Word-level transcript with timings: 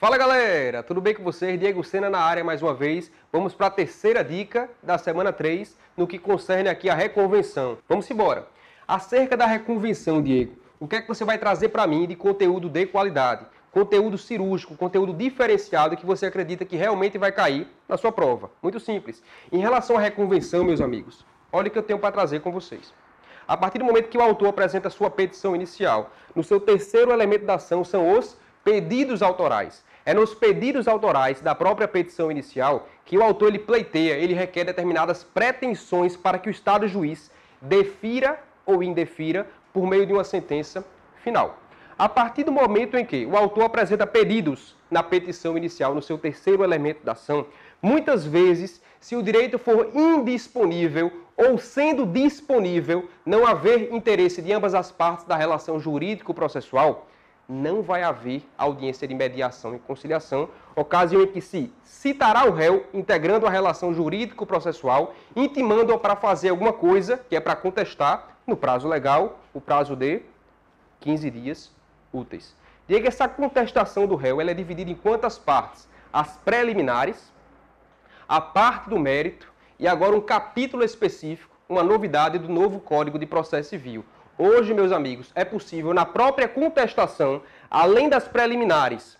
Fala 0.00 0.16
galera, 0.16 0.82
tudo 0.82 0.98
bem 0.98 1.14
com 1.14 1.22
vocês? 1.22 1.60
Diego 1.60 1.84
Sena 1.84 2.08
na 2.08 2.20
área 2.20 2.42
mais 2.42 2.62
uma 2.62 2.72
vez. 2.72 3.12
Vamos 3.30 3.52
para 3.52 3.66
a 3.66 3.70
terceira 3.70 4.24
dica 4.24 4.66
da 4.82 4.96
semana 4.96 5.30
3 5.30 5.76
no 5.94 6.06
que 6.06 6.18
concerne 6.18 6.70
aqui 6.70 6.88
a 6.88 6.94
reconvenção. 6.94 7.76
Vamos 7.86 8.10
embora. 8.10 8.48
Acerca 8.88 9.36
da 9.36 9.44
reconvenção, 9.44 10.22
Diego, 10.22 10.56
o 10.80 10.88
que 10.88 10.96
é 10.96 11.02
que 11.02 11.06
você 11.06 11.22
vai 11.22 11.36
trazer 11.36 11.68
para 11.68 11.86
mim 11.86 12.06
de 12.06 12.16
conteúdo 12.16 12.66
de 12.66 12.86
qualidade? 12.86 13.44
Conteúdo 13.70 14.16
cirúrgico, 14.16 14.74
conteúdo 14.74 15.12
diferenciado 15.12 15.94
que 15.98 16.06
você 16.06 16.24
acredita 16.24 16.64
que 16.64 16.76
realmente 16.76 17.18
vai 17.18 17.30
cair 17.30 17.68
na 17.86 17.98
sua 17.98 18.10
prova. 18.10 18.50
Muito 18.62 18.80
simples. 18.80 19.22
Em 19.52 19.58
relação 19.58 19.98
à 19.98 20.00
reconvenção, 20.00 20.64
meus 20.64 20.80
amigos, 20.80 21.26
olha 21.52 21.68
o 21.68 21.70
que 21.70 21.78
eu 21.78 21.82
tenho 21.82 21.98
para 21.98 22.10
trazer 22.10 22.40
com 22.40 22.50
vocês. 22.50 22.94
A 23.46 23.54
partir 23.54 23.76
do 23.76 23.84
momento 23.84 24.08
que 24.08 24.16
o 24.16 24.22
autor 24.22 24.48
apresenta 24.48 24.88
a 24.88 24.90
sua 24.90 25.10
petição 25.10 25.54
inicial, 25.54 26.10
no 26.34 26.42
seu 26.42 26.58
terceiro 26.58 27.12
elemento 27.12 27.44
da 27.44 27.56
ação 27.56 27.84
são 27.84 28.18
os 28.18 28.38
pedidos 28.64 29.22
autorais. 29.22 29.84
É 30.04 30.14
nos 30.14 30.34
pedidos 30.34 30.88
autorais 30.88 31.40
da 31.40 31.54
própria 31.54 31.86
petição 31.86 32.30
inicial 32.30 32.88
que 33.04 33.18
o 33.18 33.22
autor 33.22 33.48
ele 33.48 33.58
pleiteia, 33.58 34.14
ele 34.14 34.34
requer 34.34 34.64
determinadas 34.64 35.22
pretensões 35.22 36.16
para 36.16 36.38
que 36.38 36.48
o 36.48 36.50
Estado 36.50 36.88
juiz 36.88 37.30
defira 37.60 38.42
ou 38.64 38.82
indefira 38.82 39.46
por 39.72 39.86
meio 39.86 40.06
de 40.06 40.12
uma 40.12 40.24
sentença 40.24 40.84
final. 41.22 41.58
A 41.98 42.08
partir 42.08 42.44
do 42.44 42.52
momento 42.52 42.96
em 42.96 43.04
que 43.04 43.26
o 43.26 43.36
autor 43.36 43.64
apresenta 43.64 44.06
pedidos 44.06 44.74
na 44.90 45.02
petição 45.02 45.56
inicial, 45.56 45.94
no 45.94 46.00
seu 46.00 46.16
terceiro 46.16 46.64
elemento 46.64 47.04
da 47.04 47.12
ação, 47.12 47.46
muitas 47.82 48.24
vezes, 48.24 48.80
se 48.98 49.14
o 49.16 49.22
direito 49.22 49.58
for 49.58 49.90
indisponível 49.94 51.12
ou 51.36 51.58
sendo 51.58 52.06
disponível, 52.06 53.08
não 53.24 53.46
haver 53.46 53.92
interesse 53.92 54.40
de 54.40 54.52
ambas 54.52 54.74
as 54.74 54.90
partes 54.90 55.26
da 55.26 55.36
relação 55.36 55.78
jurídico-processual, 55.78 57.06
não 57.50 57.82
vai 57.82 58.04
haver 58.04 58.48
audiência 58.56 59.08
de 59.08 59.14
mediação 59.14 59.74
e 59.74 59.78
conciliação, 59.80 60.48
ocasião 60.76 61.22
em 61.22 61.26
que 61.26 61.40
se 61.40 61.72
citará 61.82 62.46
o 62.46 62.52
réu 62.52 62.86
integrando 62.94 63.44
a 63.44 63.50
relação 63.50 63.92
jurídico-processual, 63.92 65.12
intimando-o 65.34 65.98
para 65.98 66.14
fazer 66.14 66.50
alguma 66.50 66.72
coisa 66.72 67.18
que 67.28 67.34
é 67.34 67.40
para 67.40 67.56
contestar 67.56 68.36
no 68.46 68.56
prazo 68.56 68.86
legal, 68.86 69.40
o 69.52 69.60
prazo 69.60 69.96
de 69.96 70.22
15 71.00 71.30
dias 71.30 71.72
úteis. 72.12 72.54
Diga 72.86 73.08
essa 73.08 73.28
contestação 73.28 74.06
do 74.06 74.14
réu 74.14 74.40
ela 74.40 74.52
é 74.52 74.54
dividida 74.54 74.90
em 74.90 74.94
quantas 74.94 75.36
partes? 75.36 75.88
As 76.12 76.36
preliminares, 76.36 77.32
a 78.28 78.40
parte 78.40 78.88
do 78.88 78.98
mérito 78.98 79.52
e 79.76 79.88
agora 79.88 80.14
um 80.14 80.20
capítulo 80.20 80.84
específico, 80.84 81.56
uma 81.68 81.82
novidade 81.82 82.38
do 82.38 82.48
novo 82.48 82.78
Código 82.78 83.18
de 83.18 83.26
Processo 83.26 83.70
Civil. 83.70 84.04
Hoje, 84.42 84.72
meus 84.72 84.90
amigos, 84.90 85.30
é 85.34 85.44
possível, 85.44 85.92
na 85.92 86.06
própria 86.06 86.48
contestação, 86.48 87.42
além 87.70 88.08
das 88.08 88.26
preliminares, 88.26 89.18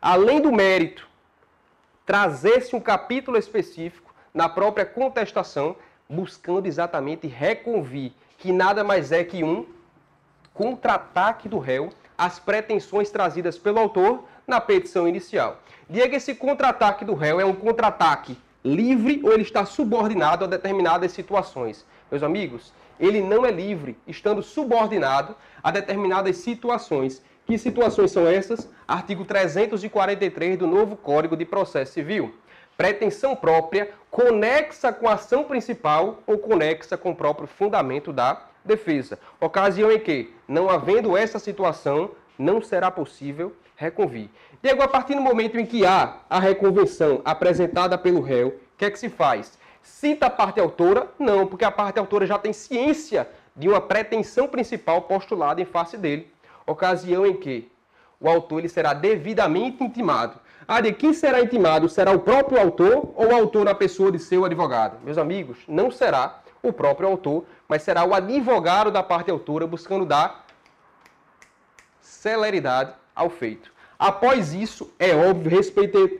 além 0.00 0.40
do 0.40 0.50
mérito, 0.50 1.06
trazer-se 2.06 2.74
um 2.74 2.80
capítulo 2.80 3.36
específico 3.36 4.14
na 4.32 4.48
própria 4.48 4.86
contestação, 4.86 5.76
buscando 6.08 6.64
exatamente 6.64 7.26
reconvir, 7.26 8.14
que 8.38 8.52
nada 8.52 8.82
mais 8.82 9.12
é 9.12 9.22
que 9.22 9.44
um 9.44 9.66
contra-ataque 10.54 11.46
do 11.46 11.58
réu 11.58 11.90
às 12.16 12.38
pretensões 12.38 13.10
trazidas 13.10 13.58
pelo 13.58 13.78
autor 13.78 14.24
na 14.46 14.62
petição 14.62 15.06
inicial. 15.06 15.60
Diga 15.90 16.16
esse 16.16 16.34
contra-ataque 16.34 17.04
do 17.04 17.12
réu 17.12 17.38
é 17.38 17.44
um 17.44 17.54
contra-ataque 17.54 18.38
livre 18.64 19.20
ou 19.22 19.30
ele 19.30 19.42
está 19.42 19.66
subordinado 19.66 20.46
a 20.46 20.48
determinadas 20.48 21.12
situações. 21.12 21.84
Meus 22.14 22.22
amigos, 22.22 22.72
ele 23.00 23.20
não 23.20 23.44
é 23.44 23.50
livre, 23.50 23.98
estando 24.06 24.40
subordinado 24.40 25.34
a 25.60 25.72
determinadas 25.72 26.36
situações. 26.36 27.20
Que 27.44 27.58
situações 27.58 28.12
são 28.12 28.24
essas? 28.24 28.70
Artigo 28.86 29.24
343 29.24 30.56
do 30.56 30.64
novo 30.64 30.94
Código 30.94 31.36
de 31.36 31.44
Processo 31.44 31.92
Civil. 31.92 32.32
Pretensão 32.76 33.34
própria 33.34 33.90
conexa 34.12 34.92
com 34.92 35.08
a 35.08 35.14
ação 35.14 35.42
principal 35.42 36.20
ou 36.24 36.38
conexa 36.38 36.96
com 36.96 37.10
o 37.10 37.16
próprio 37.16 37.48
fundamento 37.48 38.12
da 38.12 38.44
defesa. 38.64 39.18
Ocasião 39.40 39.90
em 39.90 39.98
que, 39.98 40.32
não 40.46 40.70
havendo 40.70 41.16
essa 41.16 41.40
situação, 41.40 42.12
não 42.38 42.62
será 42.62 42.92
possível 42.92 43.52
reconvir. 43.74 44.30
Diego, 44.62 44.84
a 44.84 44.86
partir 44.86 45.16
do 45.16 45.20
momento 45.20 45.58
em 45.58 45.66
que 45.66 45.84
há 45.84 46.18
a 46.30 46.38
reconvenção 46.38 47.20
apresentada 47.24 47.98
pelo 47.98 48.20
réu, 48.20 48.50
o 48.50 48.78
que 48.78 48.84
é 48.84 48.90
que 48.92 49.00
se 49.00 49.08
faz? 49.08 49.58
Cita 49.84 50.26
a 50.26 50.30
parte 50.30 50.58
autora? 50.58 51.08
Não, 51.18 51.46
porque 51.46 51.64
a 51.64 51.70
parte 51.70 51.98
autora 51.98 52.26
já 52.26 52.38
tem 52.38 52.54
ciência 52.54 53.28
de 53.54 53.68
uma 53.68 53.82
pretensão 53.82 54.48
principal 54.48 55.02
postulada 55.02 55.60
em 55.60 55.66
face 55.66 55.98
dele. 55.98 56.32
Ocasião 56.66 57.26
em 57.26 57.36
que 57.36 57.70
o 58.18 58.26
autor 58.26 58.60
ele 58.60 58.68
será 58.70 58.94
devidamente 58.94 59.84
intimado. 59.84 60.40
Ah, 60.66 60.80
de 60.80 60.90
quem 60.94 61.12
será 61.12 61.42
intimado? 61.42 61.86
Será 61.90 62.12
o 62.12 62.20
próprio 62.20 62.58
autor 62.58 63.12
ou 63.14 63.26
o 63.28 63.34
autor 63.34 63.66
na 63.66 63.74
pessoa 63.74 64.10
de 64.10 64.18
seu 64.18 64.46
advogado? 64.46 64.98
Meus 65.04 65.18
amigos, 65.18 65.58
não 65.68 65.90
será 65.90 66.40
o 66.62 66.72
próprio 66.72 67.06
autor, 67.06 67.44
mas 67.68 67.82
será 67.82 68.06
o 68.06 68.14
advogado 68.14 68.90
da 68.90 69.02
parte 69.02 69.30
autora 69.30 69.66
buscando 69.66 70.06
dar 70.06 70.46
celeridade 72.00 72.94
ao 73.14 73.28
feito. 73.28 73.70
Após 73.98 74.54
isso, 74.54 74.90
é 74.98 75.14
óbvio, 75.14 75.60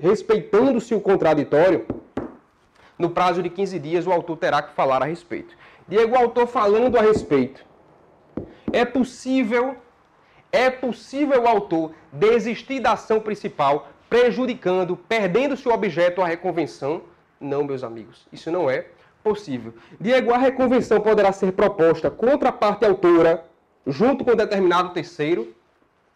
respeitando-se 0.01 0.95
o 0.95 1.01
contraditório, 1.01 1.87
no 2.99 3.11
prazo 3.11 3.43
de 3.43 3.51
15 3.51 3.79
dias 3.79 4.07
o 4.07 4.13
autor 4.13 4.37
terá 4.37 4.63
que 4.63 4.75
falar 4.75 5.03
a 5.03 5.07
respeito. 5.07 5.57
Diego, 5.89 6.15
o 6.15 6.19
autor 6.19 6.47
falando 6.47 6.97
a 6.97 7.03
respeito. 7.03 7.65
É 8.73 8.85
possível, 8.85 9.77
é 10.51 10.71
possível 10.71 11.43
o 11.43 11.49
autor 11.49 11.93
desistir 12.13 12.81
da 12.81 12.93
ação 12.93 13.21
principal, 13.21 13.89
prejudicando, 14.09 14.97
perdendo-se 14.97 15.69
o 15.69 15.73
objeto 15.73 16.23
à 16.23 16.27
reconvenção? 16.27 17.03
Não, 17.41 17.65
meus 17.65 17.85
amigos, 17.85 18.27
isso 18.33 18.51
não 18.51 18.71
é 18.71 18.87
possível. 19.23 19.75
Diego, 20.01 20.33
a 20.33 20.39
reconvenção 20.39 21.01
poderá 21.01 21.33
ser 21.33 21.53
proposta 21.53 22.11
contra 22.11 22.51
a 22.51 22.53
parte 22.53 22.85
autora, 22.85 23.45
junto 23.87 24.25
com 24.25 24.35
determinado 24.35 24.91
terceiro? 24.91 25.55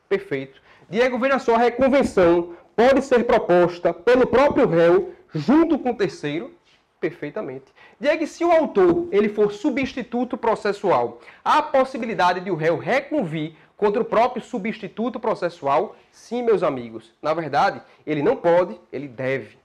Perfeito. 0.09 0.61
Diego, 0.89 1.19
veja 1.19 1.39
só, 1.39 1.55
a 1.55 1.59
reconvenção 1.59 2.55
pode 2.75 3.03
ser 3.03 3.25
proposta 3.25 3.93
pelo 3.93 4.27
próprio 4.27 4.67
réu, 4.67 5.13
junto 5.35 5.79
com 5.79 5.91
o 5.91 5.97
terceiro? 5.97 6.58
Perfeitamente. 7.01 7.67
Diego, 8.01 8.27
se 8.27 8.45
o 8.45 8.51
autor 8.51 9.09
ele 9.13 9.29
for 9.29 9.53
substituto 9.53 10.37
processual, 10.37 11.21
há 11.45 11.59
a 11.59 11.63
possibilidade 11.63 12.41
de 12.41 12.51
o 12.51 12.57
réu 12.57 12.77
reconvir 12.77 13.55
contra 13.77 14.03
o 14.03 14.05
próprio 14.05 14.43
substituto 14.43 15.21
processual? 15.21 15.95
Sim, 16.11 16.43
meus 16.43 16.65
amigos. 16.65 17.13
Na 17.23 17.33
verdade, 17.33 17.81
ele 18.05 18.23
não 18.23 18.35
pode, 18.35 18.79
ele 18.93 19.07
deve. 19.07 19.59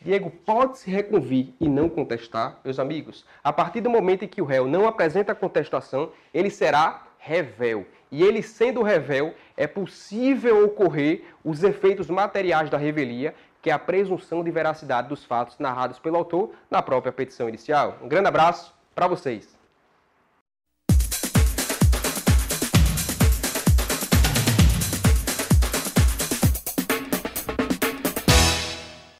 Diego 0.00 0.30
pode 0.30 0.78
se 0.78 0.90
reconvir 0.90 1.54
e 1.60 1.68
não 1.68 1.88
contestar, 1.88 2.60
meus 2.64 2.78
amigos. 2.78 3.24
A 3.42 3.52
partir 3.52 3.80
do 3.80 3.90
momento 3.90 4.24
em 4.24 4.28
que 4.28 4.42
o 4.42 4.44
réu 4.44 4.66
não 4.66 4.86
apresenta 4.86 5.34
contestação, 5.34 6.12
ele 6.32 6.50
será 6.50 7.06
revel. 7.18 7.86
E 8.10 8.22
ele 8.22 8.42
sendo 8.42 8.82
revel, 8.82 9.34
é 9.56 9.66
possível 9.66 10.64
ocorrer 10.64 11.24
os 11.44 11.62
efeitos 11.62 12.08
materiais 12.08 12.70
da 12.70 12.78
revelia, 12.78 13.34
que 13.60 13.70
é 13.70 13.72
a 13.72 13.78
presunção 13.78 14.44
de 14.44 14.50
veracidade 14.50 15.08
dos 15.08 15.24
fatos 15.24 15.58
narrados 15.58 15.98
pelo 15.98 16.16
autor 16.16 16.52
na 16.70 16.80
própria 16.82 17.12
petição 17.12 17.48
inicial. 17.48 17.98
Um 18.02 18.08
grande 18.08 18.28
abraço 18.28 18.74
para 18.94 19.08
vocês. 19.08 19.57